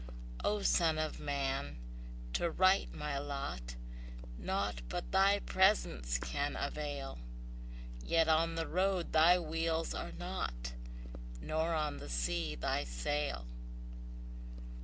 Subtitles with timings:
[0.43, 1.77] O Son of Man,
[2.33, 3.75] to right my lot
[4.35, 7.19] Naught but Thy presence can avail;
[8.03, 10.73] Yet on the road Thy wheels are not,
[11.39, 13.45] Nor on the sea Thy sail!